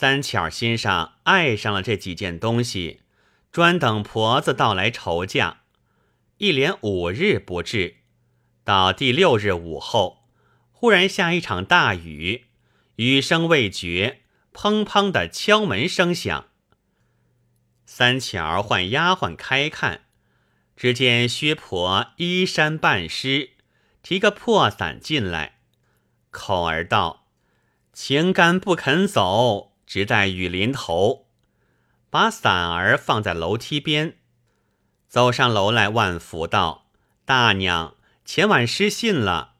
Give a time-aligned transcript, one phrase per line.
[0.00, 3.00] 三巧心上爱上了这几件东西，
[3.50, 5.62] 专等婆子到来筹价。
[6.36, 7.96] 一连五日不至，
[8.62, 10.28] 到第六日午后，
[10.70, 12.44] 忽然下一场大雨，
[12.94, 14.20] 雨声未绝，
[14.54, 16.46] 砰砰的敲门声响。
[17.84, 20.02] 三巧唤丫鬟开看，
[20.76, 23.50] 只见薛婆衣衫半湿，
[24.04, 25.58] 提个破伞进来，
[26.30, 27.26] 口儿道
[27.92, 31.26] ：“情干不肯走，直待雨淋头。”
[32.10, 34.18] 把伞儿放在楼梯边。
[35.08, 36.86] 走上楼来，万福道
[37.24, 39.54] ：“大娘，前晚失信了。”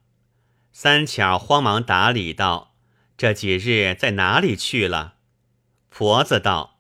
[0.71, 2.75] 三巧慌忙打理道
[3.17, 5.15] ：“这几日在哪里去了？”
[5.89, 6.77] 婆子道：“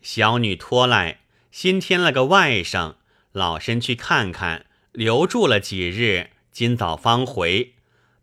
[0.00, 1.20] 小女托赖，
[1.50, 2.94] 新添了个外甥，
[3.32, 7.74] 老身去看看，留住了几日，今早方回。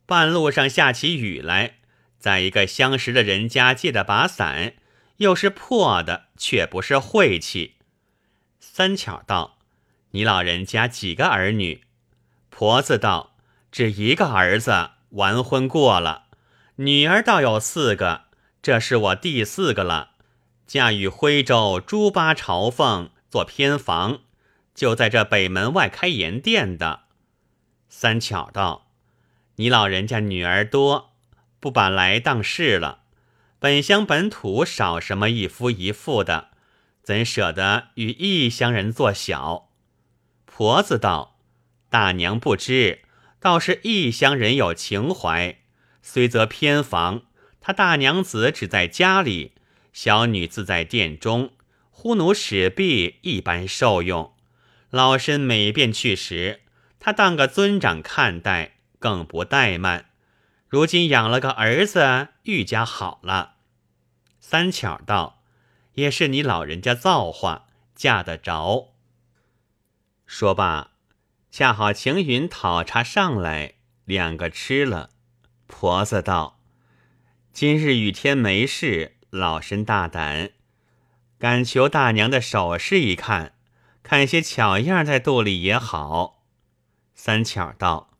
[0.05, 1.79] 半路上下起雨来，
[2.21, 4.75] 在一个相识的人家借的把伞，
[5.17, 7.75] 又是破的，却不是晦气。”
[8.61, 9.57] 三巧道。
[10.13, 11.85] 你老人家几个儿女？
[12.49, 13.37] 婆子道
[13.71, 16.25] ：“只一个儿子，完婚过了。
[16.75, 18.23] 女儿倒有四个，
[18.61, 20.11] 这是我第四个了。
[20.67, 24.19] 嫁与徽州朱八朝凤做偏房，
[24.75, 27.03] 就在这北门外开盐店的。”
[27.87, 28.87] 三巧道
[29.55, 31.10] ：“你老人家女儿多，
[31.61, 33.03] 不把来当事了。
[33.59, 36.49] 本乡本土少什么一夫一妇的，
[37.01, 39.69] 怎舍得与异乡人做小？”
[40.45, 41.39] 婆子道
[41.89, 43.03] ：“大娘不知，
[43.39, 45.59] 倒是异乡人有情怀。
[46.01, 47.21] 虽则偏房，
[47.61, 49.53] 他大娘子只在家里，
[49.93, 51.51] 小女自在殿中，
[51.91, 54.33] 呼奴使婢一般受用。
[54.89, 56.61] 老身每便去时，
[56.99, 60.05] 他当个尊长看待，更不怠慢。
[60.71, 63.55] 如今养了个儿子，愈加好了。”
[64.39, 65.43] 三巧道
[65.95, 68.93] ：“也是你老人家造化，嫁得着。”
[70.25, 70.91] 说罢，
[71.49, 73.73] 恰好晴云讨茶上来，
[74.05, 75.09] 两个吃了。
[75.67, 76.61] 婆子道
[77.51, 80.51] ：“今日雨天没事，老身大胆，
[81.37, 83.55] 敢求大娘的首饰一看，
[84.01, 86.45] 看些巧样在肚里也好。”
[87.13, 88.11] 三巧道：“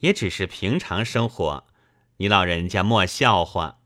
[0.00, 1.66] 也只是平常生活，
[2.18, 3.80] 你老人家莫笑话。”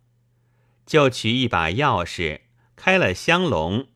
[0.84, 2.40] 就取一把钥匙，
[2.76, 3.86] 开了香笼。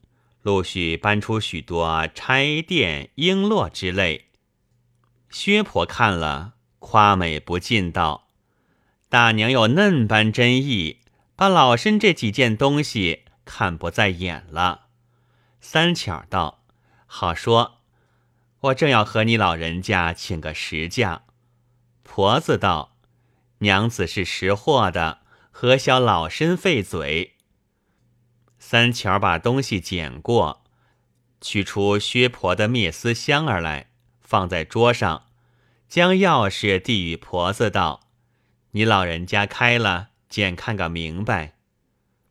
[0.42, 4.26] 陆续搬出许多钗钿璎珞之类，
[5.28, 8.28] 薛婆看了，夸美不尽，道
[9.10, 11.00] ：“大娘有嫩般真意，
[11.34, 14.86] 把老身这几件东西看不在眼了。”
[15.60, 16.62] 三巧道
[17.06, 17.78] ：“好说，
[18.60, 21.24] 我正要和你老人家请个实价。”
[22.04, 22.95] 婆子道
[23.58, 27.36] ：“娘子是识货的，何消老身费嘴？”
[28.58, 30.64] 三巧把东西捡过，
[31.40, 33.90] 取出薛婆的灭丝香儿来，
[34.20, 35.26] 放在桌上，
[35.88, 38.08] 将钥匙递与婆子道
[38.72, 41.54] ：“你老人家开了，检看个明白。”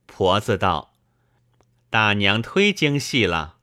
[0.05, 0.93] 婆子道
[1.89, 3.57] ：“大娘忒精细了。”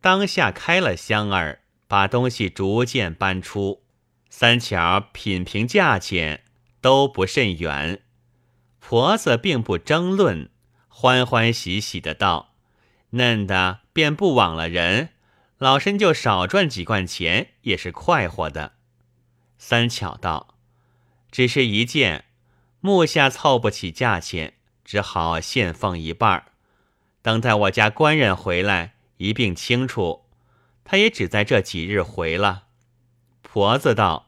[0.00, 3.82] 当下开了香儿，把东西逐渐搬出。
[4.30, 6.44] 三巧品评价钱，
[6.88, 8.00] 都不甚远。
[8.80, 10.48] 婆子并不争论。
[10.88, 12.54] 欢欢喜喜的道
[13.12, 15.10] ：“嫩的便不枉了人，
[15.58, 18.72] 老身就少赚几贯钱也是快活的。”
[19.58, 20.54] 三巧道
[21.30, 22.24] ：“只是一件，
[22.80, 26.42] 目下凑不起价钱，只好现奉一半
[27.20, 30.24] 等在我家官人回来一并清楚。
[30.84, 32.64] 他也只在这几日回了。”
[33.42, 34.27] 婆子道：“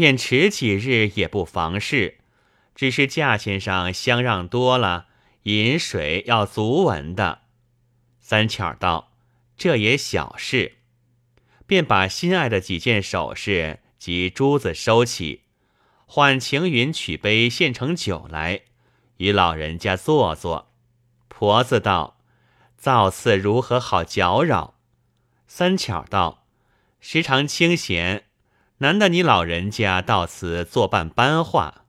[0.00, 2.20] 便迟几日也不妨事，
[2.74, 5.08] 只是价钱上相让多了。”
[5.44, 7.42] 饮水要足文的，
[8.18, 9.12] 三巧道
[9.58, 10.78] ：“这也小事。”
[11.68, 15.42] 便把心爱的几件首饰及珠子收起，
[16.06, 18.62] 唤晴云取杯献成酒来，
[19.18, 20.72] 与老人家坐坐。
[21.28, 22.18] 婆子道
[22.78, 24.78] ：“造次如何好搅扰？”
[25.46, 26.46] 三巧道
[27.00, 28.24] ：“时常清闲，
[28.80, 31.86] 难得你老人家到此作伴班话。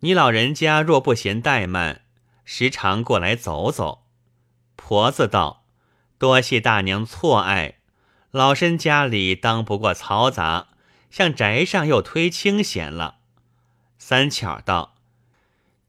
[0.00, 2.02] 你老人家若不嫌怠慢。”
[2.52, 4.06] 时常过来走走，
[4.74, 5.64] 婆子道
[6.18, 7.76] ：“多谢大娘错爱，
[8.32, 10.70] 老身家里当不过嘈杂，
[11.12, 13.18] 向宅上又忒清闲了。”
[13.98, 14.96] 三巧道：“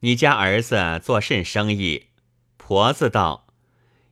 [0.01, 2.09] 你家儿子做甚生意？”
[2.57, 3.48] 婆子道：“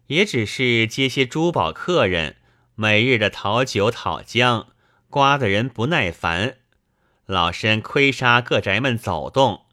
[0.08, 2.38] 也只是接些珠宝客人，
[2.74, 4.66] 每日的讨酒讨浆，
[5.10, 6.58] 刮的人不耐烦。
[7.26, 9.66] 老身亏杀各宅门走动，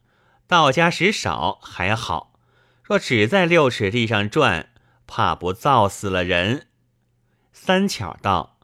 [0.45, 2.33] 到家时少还好。”
[2.83, 4.69] 若只在六尺地上转，
[5.05, 6.67] 怕不造死了人。
[7.51, 8.59] 三巧道：“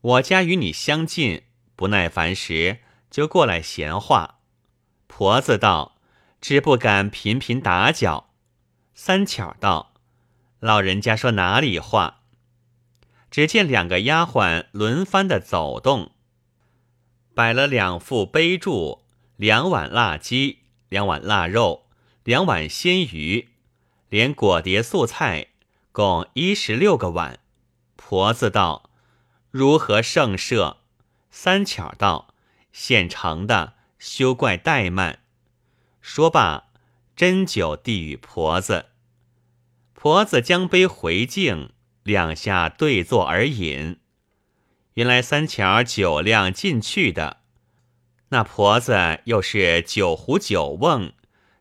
[0.00, 1.42] 我家与你相近，
[1.74, 2.78] 不耐烦时
[3.10, 4.38] 就过来闲话。”
[5.08, 5.96] 婆子道
[6.40, 8.30] ：“只不敢频频打搅。”
[8.94, 9.94] 三巧道
[10.60, 12.20] ：“老人家说哪里话？”
[13.32, 16.12] 只见两个丫鬟轮番的走动，
[17.34, 19.00] 摆了两副杯箸，
[19.36, 20.58] 两碗腊鸡，
[20.90, 21.86] 两碗腊肉，
[22.24, 23.48] 两碗鲜鱼，
[24.10, 25.46] 连果碟素菜，
[25.92, 27.38] 共一十六个碗。
[27.96, 28.90] 婆子道
[29.50, 30.76] ：“如何盛设？”
[31.32, 32.34] 三巧道
[32.70, 35.20] ：“现成的，休怪怠慢。”
[36.02, 36.64] 说罢，
[37.16, 38.90] 斟酒递与婆子。
[39.94, 41.70] 婆子将杯回敬。
[42.02, 43.98] 两下对坐而饮，
[44.94, 47.38] 原来三巧酒量进去的，
[48.30, 51.12] 那婆子又是酒壶酒瓮，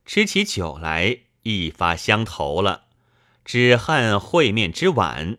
[0.05, 2.85] 吃起酒来一发相投了，
[3.45, 5.37] 只恨会面之晚。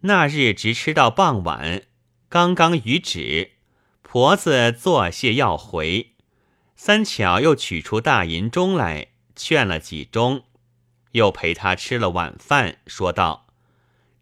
[0.00, 1.82] 那日直吃到傍晚，
[2.28, 3.52] 刚刚余止，
[4.02, 6.12] 婆子作谢要回，
[6.76, 10.44] 三巧又取出大银钟来劝了几钟，
[11.12, 13.45] 又陪他吃了晚饭，说道。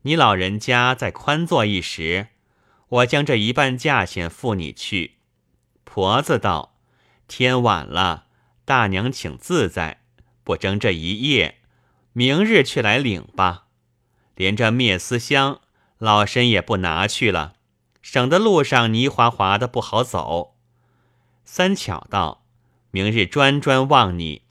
[0.06, 2.28] 你老人家再宽坐一时，
[2.88, 5.16] 我将这一半价钱付你去。
[5.84, 6.76] 婆子道
[7.26, 8.26] ：“天晚了，
[8.66, 10.02] 大娘请自在，
[10.42, 11.56] 不争这一夜，
[12.12, 13.68] 明日去来领吧。
[14.34, 15.62] 连这灭丝香，
[15.96, 17.54] 老身也不拿去了，
[18.02, 20.56] 省得路上泥滑滑的不好走。”
[21.46, 22.44] 三巧道
[22.92, 24.42] ：“明日专专望你。”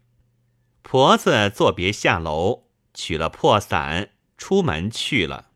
[0.81, 2.63] 婆子作别下楼，
[2.95, 4.09] 取了破伞。
[4.37, 5.51] 出门去了。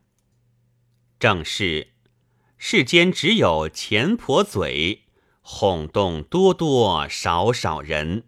[1.18, 1.88] 正是
[2.56, 5.04] 世间只有钱婆嘴，
[5.40, 8.24] 哄动多多少少人。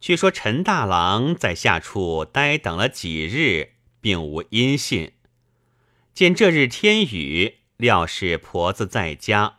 [0.00, 5.12] 却说陈大郎在下处呆等了几日，并无音信。
[6.14, 9.58] 见这日天雨，料是婆子在家，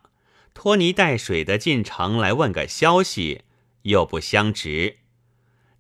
[0.54, 3.44] 拖泥带水的进城来问个消息，
[3.82, 5.00] 又不相值。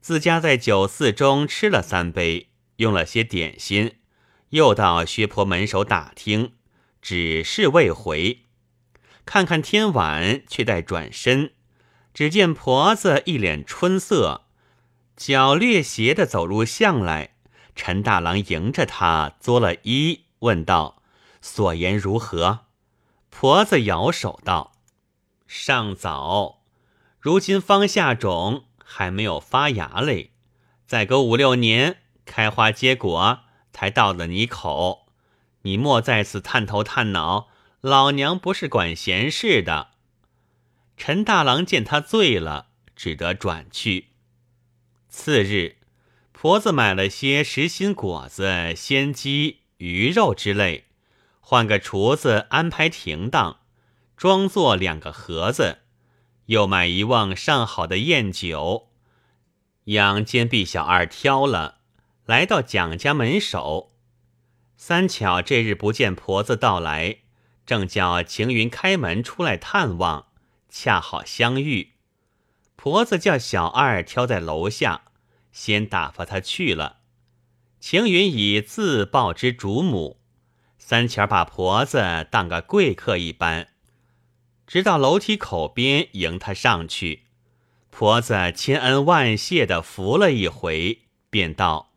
[0.01, 2.46] 自家在酒肆中吃了三杯。
[2.77, 3.97] 用了些点心，
[4.49, 6.53] 又到薛婆门首打听，
[7.01, 8.45] 只是未回。
[9.25, 11.53] 看看天晚，却待转身，
[12.13, 14.45] 只见婆子一脸春色，
[15.15, 17.35] 脚略斜的走入巷来。
[17.75, 21.03] 陈大郎迎着他作了揖，问道
[21.41, 22.65] ：“所言如何？”
[23.29, 24.73] 婆子摇手道
[25.45, 26.63] ：“尚早，
[27.19, 30.31] 如今方下种，还没有发芽嘞，
[30.87, 31.97] 再隔五六年。”
[32.27, 33.39] 开花结果
[33.71, 35.07] 才到了你口，
[35.61, 37.47] 你莫在此探头探脑。
[37.81, 39.89] 老娘不是管闲事的。
[40.97, 44.09] 陈大郎见他醉了，只得转去。
[45.07, 45.77] 次日，
[46.31, 50.85] 婆子买了些实心果子、鲜鸡、鱼肉之类，
[51.39, 53.59] 换个厨子安排停当，
[54.17, 55.79] 装作两个盒子，
[56.47, 58.89] 又买一瓮上好的宴酒，
[59.85, 61.76] 养监婢小二挑了。
[62.27, 63.93] 来到蒋家门首，
[64.75, 67.19] 三巧这日不见婆子到来，
[67.65, 70.27] 正叫晴云开门出来探望，
[70.67, 71.93] 恰好相遇。
[72.75, 75.03] 婆子叫小二挑在楼下，
[75.53, 76.97] 先打发他去了。
[77.79, 80.19] 晴云以自报之主母，
[80.77, 83.69] 三巧把婆子当个贵客一般，
[84.65, 87.23] 直到楼梯口边迎他上去。
[87.89, 91.93] 婆子千恩万谢的扶了一回，便道。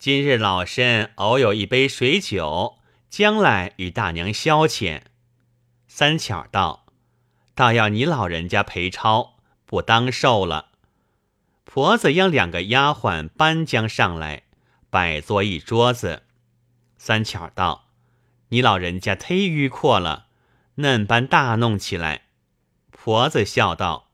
[0.00, 2.78] 今日老身偶有一杯水酒，
[3.10, 5.02] 将来与大娘消遣。
[5.88, 6.86] 三巧道
[7.56, 10.66] ：“倒要你老人家陪抄，不当受了。”
[11.66, 14.44] 婆子央两个丫鬟搬将上来，
[14.88, 16.22] 摆坐一桌子。
[16.96, 17.88] 三巧道
[18.50, 20.26] ：“你老人家忒迂阔了，
[20.76, 22.22] 嫩般大弄起来。”
[22.92, 24.08] 婆子笑道：“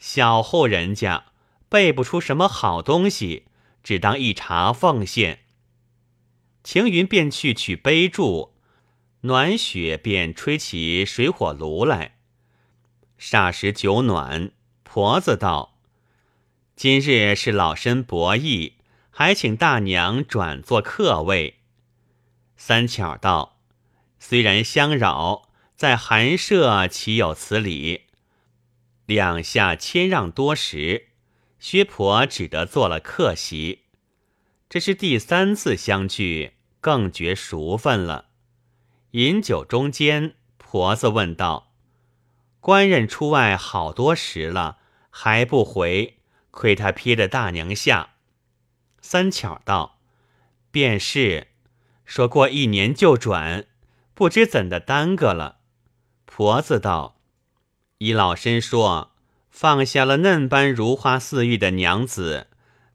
[0.00, 1.26] 小户人家
[1.68, 3.44] 备不出什么好东西。”
[3.82, 5.40] 只当一茶奉献。
[6.62, 8.50] 晴云便去取杯箸，
[9.22, 12.16] 暖雪便吹起水火炉来。
[13.18, 14.50] 霎时酒暖，
[14.82, 15.78] 婆子道
[16.76, 18.74] ：“今日是老身博弈，
[19.10, 21.60] 还请大娘转做客位。”
[22.56, 23.58] 三巧道
[24.18, 28.02] ：“虽然相扰，在寒舍岂有此理？”
[29.06, 31.09] 两下谦让多时。
[31.60, 33.84] 薛婆只得做了客席，
[34.70, 38.30] 这是第三次相聚，更觉熟分了。
[39.10, 41.74] 饮酒中间，婆子问道
[42.60, 44.78] ：“官人出外好多时了，
[45.10, 46.20] 还不回？
[46.50, 48.14] 亏他撇的大娘下。
[49.02, 50.00] 三巧道
[50.72, 51.48] ：“便是，
[52.06, 53.66] 说过一年就转，
[54.14, 55.58] 不知怎的耽搁了。”
[56.24, 57.20] 婆子道
[57.98, 59.09] ：“依老身说，
[59.50, 62.46] 放下了嫩般如花似玉的娘子，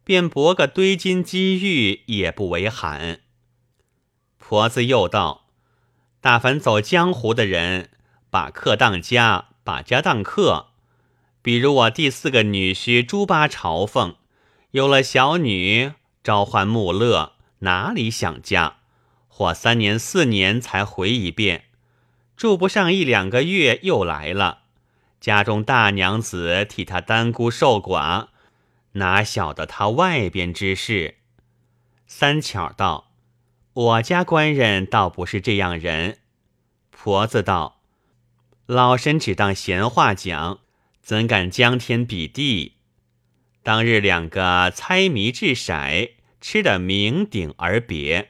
[0.04, 3.20] 便博个堆金积玉也不为罕。”
[4.40, 5.48] 婆子又道
[6.22, 7.90] ：“大凡走江湖的人，
[8.30, 10.68] 把客当家，把家当客。
[11.42, 14.16] 比如我第四个女婿朱八朝奉，
[14.72, 15.94] 有了小女，
[16.24, 18.78] 召唤穆乐，哪里想家？
[19.28, 21.66] 或三年四年才回一遍，
[22.38, 24.64] 住不上一两个月又来了。
[25.25, 28.27] 家中大娘子替他单孤受寡，
[28.91, 31.15] 哪晓得他外边之事？”
[32.05, 33.10] 三巧道。
[33.74, 36.20] 我家官人倒不是这样人，
[36.91, 37.82] 婆子道
[38.67, 40.60] ：“老身只当闲话讲，
[41.01, 42.75] 怎敢将天比地？”
[43.63, 48.29] 当日两个猜谜掷骰，吃得酩酊而别。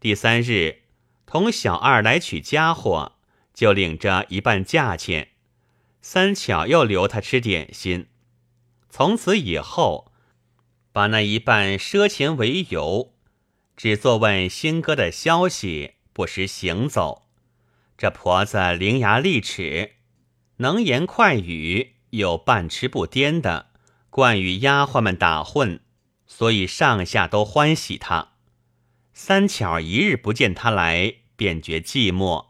[0.00, 0.84] 第三日，
[1.26, 3.12] 同小二来取家伙，
[3.52, 5.28] 就领着一半价钱。
[6.06, 8.08] 三巧又留他吃点心，
[8.90, 10.12] 从此以后，
[10.92, 13.14] 把那一半赊钱为由。
[13.74, 17.30] 只做问新哥的消息，不时行走。
[17.96, 19.92] 这婆子伶牙俐齿，
[20.58, 23.70] 能言快语，又半痴不颠的，
[24.10, 25.80] 惯与丫鬟们打混，
[26.26, 28.32] 所以上下都欢喜她。
[29.14, 32.48] 三巧一日不见她来，便觉寂寞，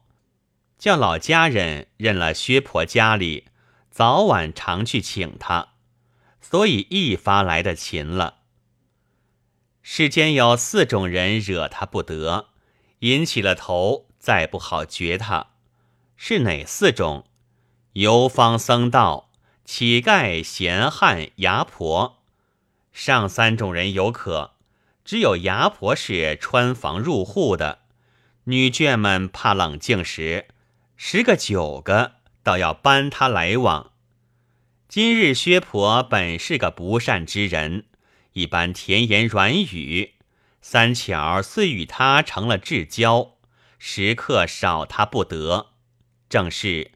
[0.85, 3.47] 叫老家人认了薛婆家里，
[3.91, 5.69] 早晚常去请她，
[6.43, 8.41] 所以一发来的勤了。
[9.81, 12.49] 世间有四种人惹他不得，
[12.99, 15.53] 引起了头，再不好绝他。
[16.19, 17.25] 是哪四种？
[17.95, 19.31] 游方僧道、
[19.65, 22.19] 乞丐、闲汉、牙婆。
[22.93, 24.51] 上三种人有可，
[25.03, 27.79] 只有牙婆是穿房入户的。
[28.45, 30.49] 女眷们怕冷静时，
[30.97, 33.93] 十个九个倒要搬他来往。
[34.89, 37.87] 今日薛婆本是个不善之人。
[38.33, 40.15] 一般甜言软语，
[40.61, 43.37] 三巧遂与他成了至交，
[43.79, 45.73] 时刻少他不得。
[46.29, 46.93] 正是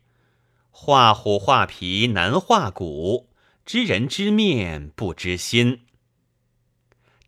[0.70, 3.30] 画虎画皮难画骨，
[3.64, 5.82] 知人知面不知心。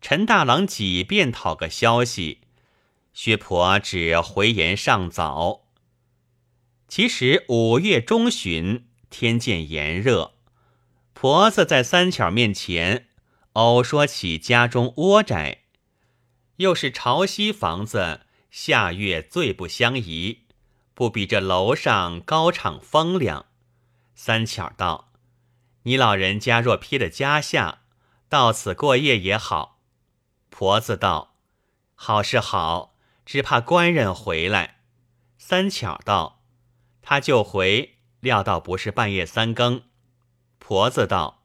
[0.01, 2.41] 陈大郎几遍讨个消息，
[3.13, 5.61] 薛婆只回言尚早。
[6.91, 10.33] 其实五月中旬，天渐炎热，
[11.13, 13.07] 婆子在三巧面前。
[13.53, 15.61] 偶说起家中窝宅，
[16.57, 20.47] 又是朝西房子，夏月最不相宜，
[20.93, 23.45] 不比这楼上高敞风凉。
[24.13, 25.13] 三巧道
[25.83, 27.83] ：“你老人家若披了家下，
[28.27, 29.79] 到此过夜也好。”
[30.51, 31.37] 婆子道
[31.95, 34.81] ：“好是好，只怕官人回来。”
[35.39, 36.39] 三巧道
[37.11, 39.81] ：“他就回，料到不是半夜三更。”
[40.59, 41.43] 婆子道。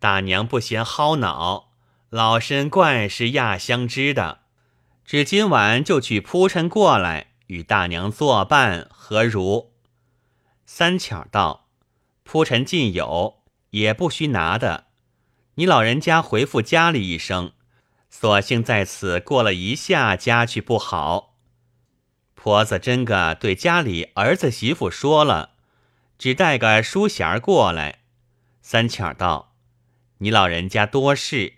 [0.00, 1.70] 大娘不嫌薅脑，
[2.10, 4.40] 老身惯是压香知的，
[5.04, 9.70] 只今晚就去铺陈过来，与大娘作伴，何如？
[10.66, 11.68] 三巧道：
[12.24, 14.86] 铺陈尽有，也不需拿的。
[15.54, 17.52] 你老人家回复家里一声，
[18.10, 21.31] 索性在此过了一下家去不好。
[22.44, 25.50] 婆子真个对家里儿子媳妇说了，
[26.18, 28.00] 只带个书匣过来。
[28.60, 29.54] 三巧道。
[30.18, 31.52] 你老人家多事，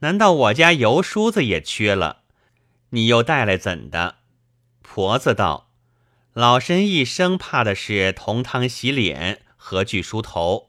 [0.00, 2.24] 难道我家油梳子也缺了？
[2.90, 4.16] 你又带来怎的？
[4.82, 5.70] 婆子道
[6.34, 10.68] ：“老身一生怕的是同汤洗脸，何惧梳头？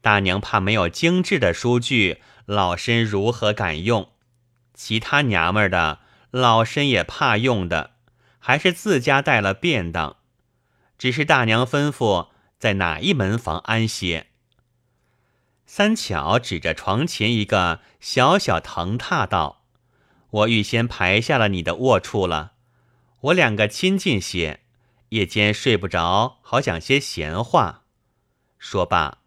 [0.00, 4.10] 大娘怕没有精致的梳具，老身如何敢用？
[4.74, 6.00] 其他娘们的，
[6.32, 7.92] 老身也怕用的，
[8.40, 10.16] 还是自家带了便当。
[10.98, 14.26] 只是大娘吩咐在哪一门房安歇。”
[15.64, 19.64] 三巧指着床前一个小小藤榻道
[20.30, 22.54] ：“我预先排下了你的卧处了，
[23.20, 24.60] 我两个亲近些，
[25.10, 27.84] 夜间睡不着，好讲些闲话。”
[28.58, 29.18] 说罢，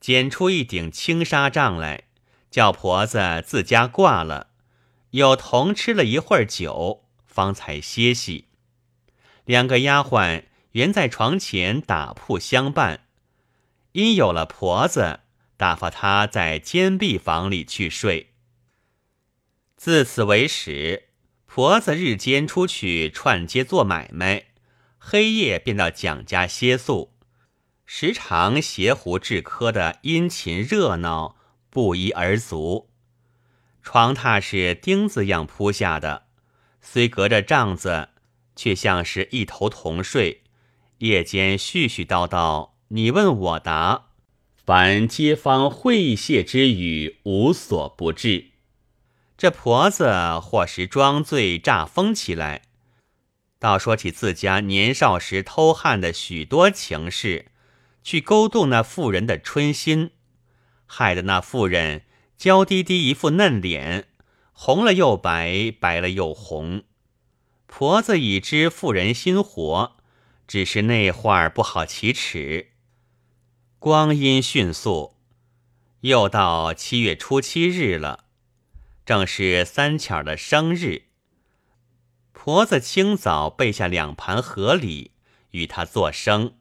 [0.00, 2.04] 捡出一顶青纱帐来，
[2.50, 4.48] 叫婆子自家挂了，
[5.10, 8.48] 又同吃了一会儿酒，方才歇息。
[9.50, 13.08] 两个丫鬟原在床前打铺相伴，
[13.90, 15.22] 因有了婆子。
[15.56, 18.30] 打发她在监壁房里去睡。
[19.76, 21.08] 自此为始，
[21.46, 24.44] 婆子日间出去串街做买卖，
[24.98, 27.16] 黑夜便到蒋家歇宿，
[27.84, 31.34] 时常携壶制柯的殷勤热闹，
[31.70, 32.88] 不一而足。
[33.82, 36.26] 床榻是钉子样铺下的，
[36.80, 38.10] 虽隔着帐子，
[38.60, 40.42] 却像是一头同睡。
[40.98, 44.08] 夜间絮絮叨叨，你问我答，
[44.54, 48.48] 凡街坊会谢之语，无所不至。
[49.38, 52.60] 这婆子或时装醉诈疯起来，
[53.58, 57.46] 倒说起自家年少时偷汉的许多情事，
[58.02, 60.10] 去勾动那妇人的春心，
[60.84, 62.02] 害得那妇人。
[62.36, 64.08] 娇滴滴一副嫩脸，
[64.52, 66.82] 红了又白，白了又红。
[67.72, 69.96] 婆子已知妇人心活，
[70.48, 72.72] 只是那话儿不好启齿。
[73.78, 75.14] 光阴迅速，
[76.00, 78.24] 又到七月初七日了，
[79.06, 81.04] 正是三巧的生日。
[82.32, 85.12] 婆子清早备下两盘河礼
[85.52, 86.56] 与他作生，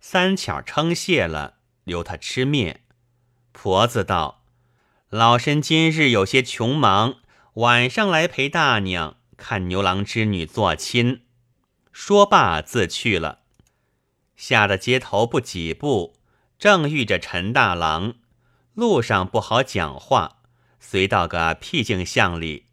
[0.00, 2.80] 三巧称谢了，留他吃面。
[3.52, 4.42] 婆子道。
[5.10, 7.16] 老身今日有些穷忙，
[7.54, 11.22] 晚上来陪大娘看牛郎织女做亲。
[11.90, 13.40] 说罢自去了。
[14.36, 16.14] 下的街头不几步，
[16.60, 18.14] 正遇着陈大郎，
[18.74, 20.38] 路上不好讲话，
[20.78, 22.68] 随到个僻静巷里。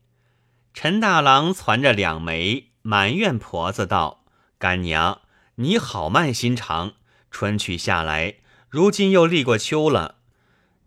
[0.74, 4.24] 陈大郎攒着两枚，埋怨婆子道
[4.60, 5.22] ：“干娘，
[5.56, 6.94] 你好慢心肠，
[7.32, 8.36] 春去下来，
[8.70, 10.20] 如今又立过秋了。”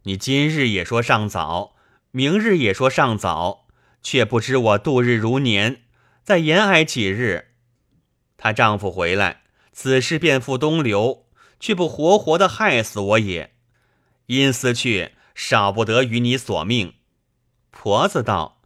[0.05, 1.75] 你今日也说尚早，
[2.12, 3.62] 明日也说尚早，
[4.02, 5.82] 却不知我度日如年，
[6.23, 7.52] 再延挨几日。
[8.37, 9.42] 她丈夫回来，
[9.73, 11.26] 此事便付东流，
[11.61, 13.54] 却不活活的害死我也。
[14.26, 16.94] 因思去，少不得与你索命。
[17.71, 18.62] 婆子道：“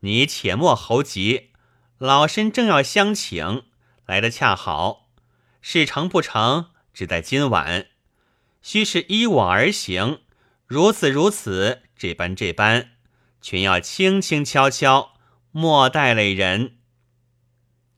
[0.00, 1.50] 你且莫猴急，
[1.98, 3.64] 老身正要相请，
[4.06, 5.10] 来的恰好。
[5.60, 7.86] 事成不成，只待今晚。
[8.62, 10.20] 须是依我而行。”
[10.66, 12.92] 如此如此，这般这般，
[13.44, 15.18] 全要轻轻悄悄，
[15.50, 16.78] 莫带累人。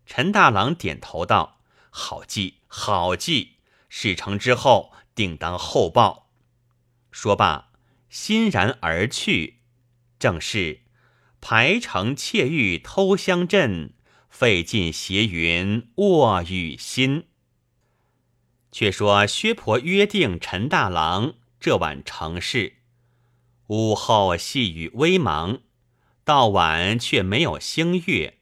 [0.04, 3.58] 陈大郎点头道：“好计，好计！
[3.88, 6.32] 事成之后，定当厚报。”
[7.12, 7.70] 说罢，
[8.10, 9.60] 欣然而去。
[10.18, 10.80] 正是
[11.40, 13.94] 排城窃玉偷香阵，
[14.28, 17.28] 费尽斜云卧雨心。
[18.72, 21.34] 却说薛婆约定陈大郎。
[21.60, 22.75] 这晚成事，
[23.68, 25.60] 午后细雨微茫，
[26.24, 28.38] 到晚却没有星月。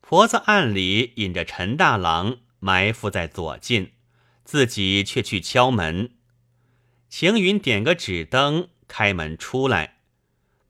[0.00, 3.92] 婆子暗里引着陈大郎埋伏在左近，
[4.44, 6.12] 自己却去敲门。
[7.08, 9.98] 晴云点个纸灯，开门出来。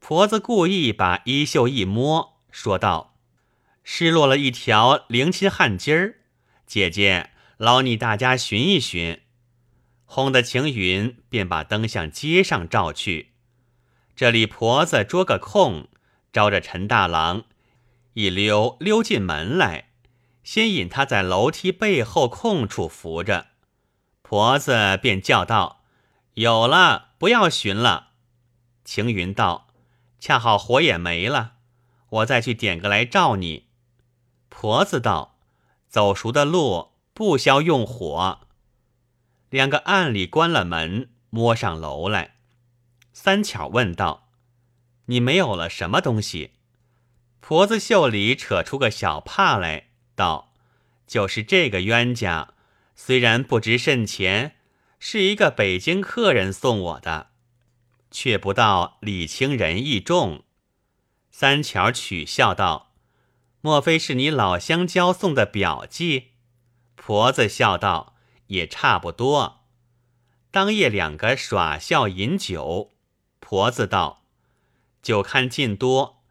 [0.00, 3.18] 婆子故意把衣袖一摸，说道
[3.85, 6.16] ：“失落了一条灵亲汗巾儿，
[6.66, 9.20] 姐姐劳你大家寻一寻。”
[10.06, 13.30] 轰的晴云便把灯向街上照去，
[14.20, 15.88] 这里婆子捉个空，
[16.30, 17.44] 招着陈大郎
[18.12, 19.92] 一溜溜进门来，
[20.44, 23.46] 先引他在楼梯背后空处扶着，
[24.20, 25.85] 婆子便叫道
[26.37, 28.09] ：“有了，不要寻了。”
[28.85, 29.68] 晴云道
[30.20, 31.54] ：“恰好火也没了，
[32.11, 33.68] 我再去点个来照你。”
[34.50, 35.38] 婆子道
[35.88, 38.40] ：“走熟的路不消用火。”
[39.48, 42.37] 两个暗里关了门，摸上楼来。
[43.22, 44.30] 三巧问道
[45.04, 46.52] ：“你没有了什么东西？”
[47.42, 50.54] 婆子袖里扯出个小帕来，道
[51.06, 52.54] ：“就是这个冤家，
[52.94, 54.56] 虽然不值甚钱，
[54.98, 57.33] 是一个北京客人送我的，
[58.11, 60.44] 却不到礼轻人意重。”
[61.30, 62.94] 三巧取笑道
[63.61, 66.28] ：“莫非是你老乡交送的表记？”
[66.96, 68.16] 婆子笑道。
[68.46, 69.66] 也差不多。
[70.50, 72.90] 当夜两个耍笑饮酒，
[73.40, 74.22] 婆子道
[75.03, 76.22] ：“酒看尽多，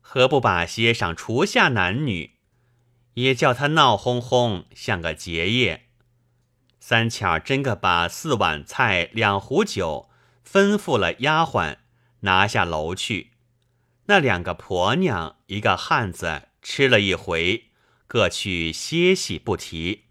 [0.00, 2.36] 何不把些上厨下男女，
[3.14, 5.86] 也叫他闹哄哄，像个结业。”
[6.78, 10.08] 三巧真个把四碗菜两壶酒
[10.48, 11.78] 吩咐了丫鬟，
[12.20, 13.32] 拿下楼去。
[14.06, 17.66] 那两个婆娘一个汉子吃了一回，
[18.06, 20.06] 各去歇息不提。